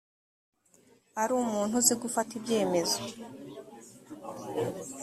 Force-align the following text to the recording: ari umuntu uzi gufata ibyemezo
ari 1.21 1.31
umuntu 1.43 1.73
uzi 1.79 1.93
gufata 2.01 2.31
ibyemezo 2.39 2.99